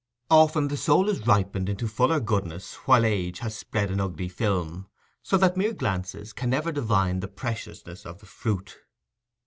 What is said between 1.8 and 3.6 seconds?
fuller goodness while age has